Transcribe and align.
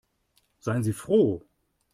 Seien 0.61 0.81
Sie 0.81 0.93
froh. 0.93 1.43